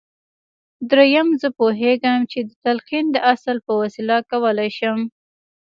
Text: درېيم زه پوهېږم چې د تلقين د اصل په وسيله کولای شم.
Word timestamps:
درېيم 0.89 1.27
زه 1.41 1.47
پوهېږم 1.59 2.19
چې 2.31 2.39
د 2.47 2.51
تلقين 2.63 3.05
د 3.11 3.17
اصل 3.33 3.57
په 3.65 3.71
وسيله 3.81 4.17
کولای 4.31 4.69
شم. 4.77 4.99